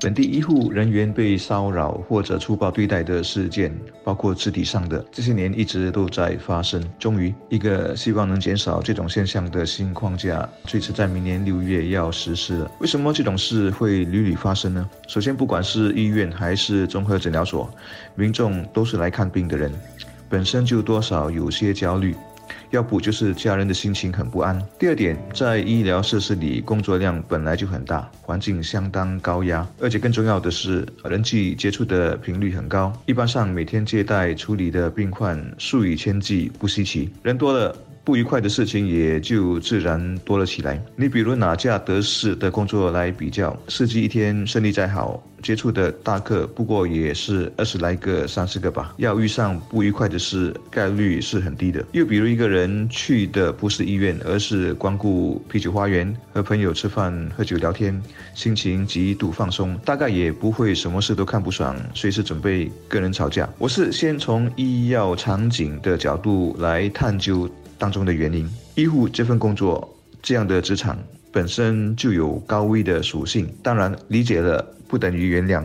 [0.00, 6.82] 本地医护人员被骚扰或者粗暴对待的事件，包括肢体上的，这些年一直都在发生。
[6.98, 12.70] 终于，一个希望能减少这种现象的新框架，最迟在明年六月要实施了。
[12.80, 14.90] 为什么这种事会屡屡发生呢？
[15.08, 17.70] 首先，不管是医院还是综合诊疗所，
[18.14, 19.72] 民众都是来看病的人，
[20.28, 22.14] 本身就多少有些焦虑。
[22.70, 24.60] 要不就是家人的心情很不安。
[24.78, 32.92] 第二点，在医疗设施里工作量本来就很大，环境相当高压，而且更重要的是人际接触的频率很高。
[33.06, 37.10] 一般上每天接待处理的病患数以千计，不稀奇。
[37.22, 37.76] 人多了。
[38.04, 40.80] 不愉快的事情也就自然多了起来。
[40.94, 51.82] 你比如拿架德士的工作来比较，司机一天生意再好，接触的大客不过也是二十来个、三十个吧，要遇上不愉快的事概率是很低的。
[51.92, 57.98] 又比如一个人去的不是医院，而是光顾啤酒花园，和朋友吃饭、喝酒聊天，
[58.34, 63.48] 心情极度放松，大概也不会什么事都看不爽，随时准备跟人吵架。
[63.56, 67.48] 我是先从医药场景的角度来探究。
[67.84, 69.86] 当中的原因，医护这份工作，
[70.22, 70.98] 这样的职场
[71.30, 73.46] 本身就有高危的属性。
[73.62, 75.62] 当然，理解了不等于原谅。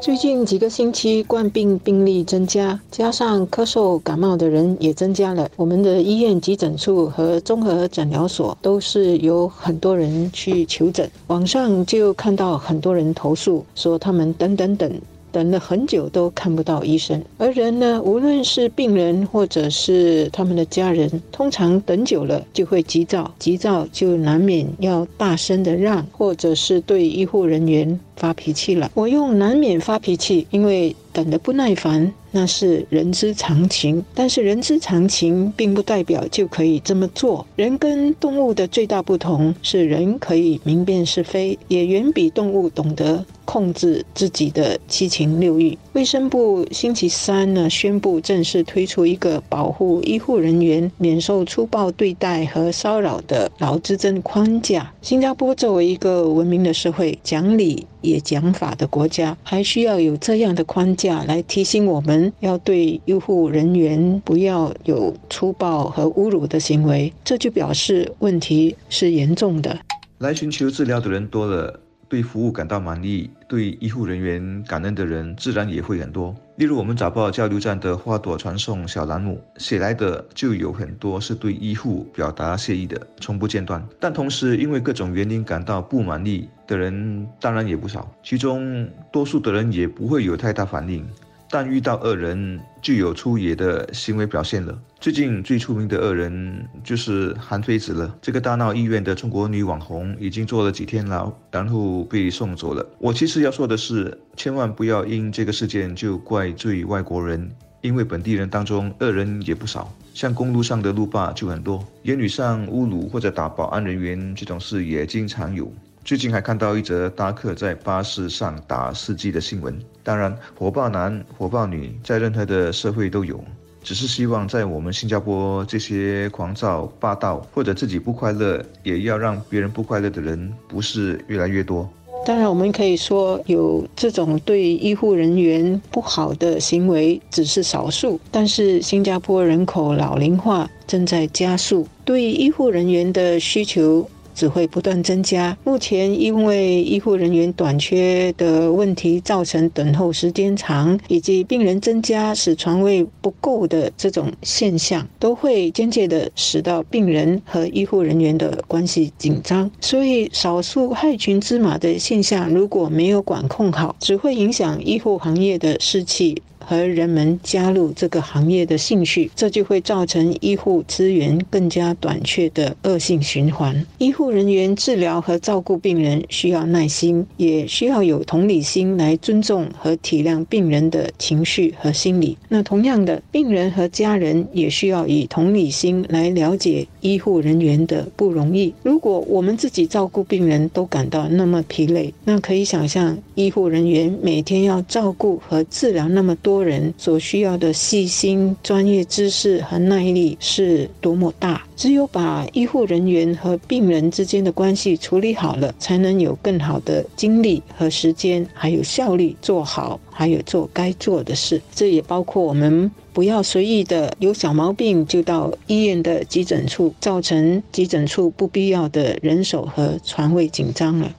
[0.00, 5.50] 最近几个星期，冠病病例增加，加上咳嗽感冒的人也增加了。
[5.56, 11.10] 我们的医院急诊处和综合诊疗所都是有很多人去求诊。
[11.26, 14.88] 网上就看到很多人投诉，说他们等等等。
[15.36, 28.90] 等了很久都看不到医生，而人呢，无论是病人或者是他们的家人，通常等久了就会急躁，急躁就难免要大声的让，或者是对医护人员发脾气了。
[28.94, 32.12] 我用难免发脾气，因为等得不耐烦。
[32.32, 37.46] 那是人之常情，但是人之常情并不代表就可以这么做。
[37.56, 45.78] 人跟动物的最大不同是，人可以明辨是非，也远比动物懂得控制自己的七情六欲。
[45.94, 54.92] 卫生部星期三呢宣布正式推出一个保护医护人员免受粗暴对待和骚扰的劳资争框架。
[55.00, 62.32] 新加坡作为一个文明的社会、讲理也讲法的国家，还需要有这样的框架来提醒我们。
[62.40, 69.78] 要对医护人员不要有粗暴和侮辱的行为，这就表示问题是严重的。
[70.18, 71.78] 来寻求治疗的人多了，
[72.08, 76.34] 对服务感到满意，对医护人员感恩的人自然也会很多。
[76.56, 83.86] 例如，我们早报交流站的花朵传送小栏目写来的就有很多是对医护表达谢意的，从不间断。
[84.00, 91.06] 但同时，因为各种原因感到不满意的人当然也不少，其中多数的人也不会有太大反应。
[91.50, 94.76] 但遇到恶人，具有出野的行为表现了。
[94.98, 98.12] 最近最出名的恶人就是韩非子了。
[98.20, 102.84] 这个大闹医院的中国女网红已经坐了几天牢，然后被送走了。
[102.98, 107.48] 我其实要说的是，千万不要因这个事件就怪罪外国人，
[107.80, 109.92] 因为本地人当中恶人也不少。
[110.14, 115.70] 像公路上的路霸就很多，言语上侮辱或者打保安人员这种事也经常有。
[116.06, 119.76] 最近还看到一则搭客在巴士上打司机的新闻。
[120.04, 123.42] 当然，火爆男、火爆女在任何的社会都有，
[123.82, 131.90] 只是希望在我们新加坡，这些狂躁、霸道或者自己不快乐，也要让别人不快乐的人不是越来越多。
[132.24, 144.08] 当然，我们可以说有这种对医护人员不好的行为只是少数，但是新加坡人口老龄化正在加速，对医护人员的需求。
[144.36, 145.56] 只会不断增加。
[145.64, 159.68] 目前因为医护人员短缺的问题，造成等候时间长，以及病人增加使床位不够的这种现象，都会间接的使到病人和医护人员的关系紧张。
[159.80, 166.42] 所以，少数害群之马的现象如果没有管控好，只会影响医护行业的士气。
[166.68, 173.86] 和人们加入这个行业的兴趣，这就会造成医护资源更加短缺的恶性循环。
[173.98, 182.36] 医护人员治疗和照顾病人需要耐心，也需要有同理心来尊重和体谅病人的情绪和心理。
[182.48, 188.74] 那同样的，病人和家人也需要以同理心来了解医护人员的不容易。
[188.82, 196.55] 如果我们自己照顾病人都感到那么疲累，那可以想象医护人员每天要照顾和治疗那么多。
[196.56, 201.62] 多人所需要的细心、专业知识和耐力是多么大。
[201.76, 211.60] 只有把医护人员和病人之间的关系处理好了，才能有更好的精力和时间，还有效率做好，还有做该做的事。
[211.74, 221.12] 这也包括我们不要随意的有小毛病就到医院的急诊处，造成急诊处不必要的人手和床位紧张了。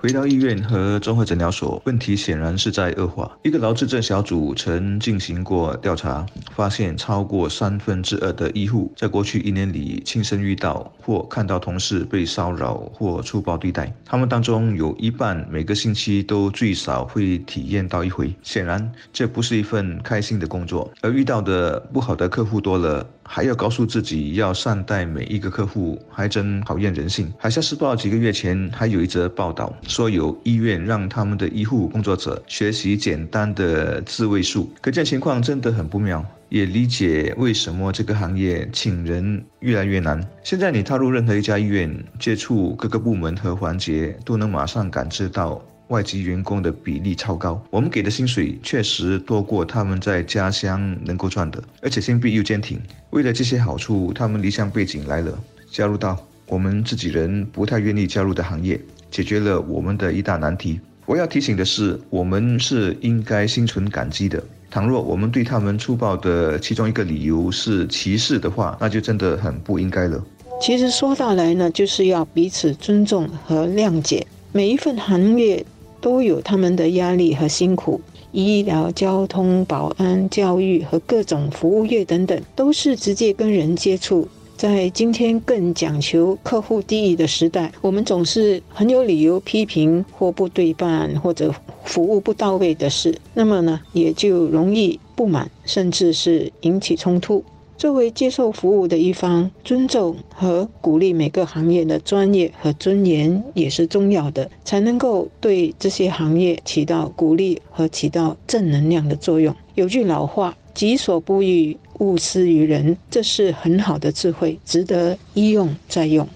[0.00, 3.36] 回到医院和综合诊疗所，问题显然是在恶化。
[3.42, 6.24] 一个劳资症小组曾进行过调查，
[6.54, 13.92] 发现超过三分之二的医护在过去一年里亲身遇到或看到同事被骚扰或粗暴对待。
[14.04, 18.32] 他们当中有一半每个星期都最少会体验到一回。
[18.44, 20.88] 显然，这不是一份开心的工作。
[21.00, 27.30] 而遇到的不好的客户多了，还要告诉自己要善待每一个客户，还真考验人性。
[27.38, 29.70] 海峡时报几个月前还有一则报道。
[29.86, 36.24] 说有医院让他们的医护工作者学习简单的自卫术，可见情况真的很不妙。
[36.48, 40.18] 也理解为什么这个行业请人越来越难。
[40.42, 47.62] 现在你踏入任何一家医院，接触各个部门和环节，都能马上感知到外籍员工的比例超高。
[47.70, 52.80] 我们给的薪水确实多过他们在家乡能够赚的，而且心臂又坚挺。
[53.10, 55.38] 为了这些好处，他们离乡背井来了，
[55.70, 58.80] 加入到我们自己人不太愿意加入的行业。
[59.10, 60.78] 解决了我们的一大难题。
[61.06, 64.44] 我要提醒的是，我们是应该心存感激的。
[64.70, 70.22] 倘若我们对他们粗暴的其中一个理由是歧视的话，那就真的很不应该了。
[70.60, 74.26] 其实说到来呢，就是要彼此尊重和谅解。
[74.52, 75.64] 每一份行业
[76.00, 78.00] 都有他们的压力和辛苦，
[78.32, 84.28] 医疗、交通、保安、教育和各种服务业等等，都是直接跟人接触。
[84.56, 91.54] 在今天更讲求客户第一的时代，我们总是很有理由批评或不对办或者
[91.84, 97.44] 服务不到位的事，那么呢，也就容易不满，甚至是引起冲突。
[97.78, 109.54] 作为接受服务的一方，尊重和鼓励每个行业的专业和尊严也是重要的，才能够对这些行业起到鼓励和起到正能量的作用。
[109.76, 110.54] 有句老话。
[110.74, 116.28] 己所不欲，勿施于人，这是很好的智慧，值得一用再用。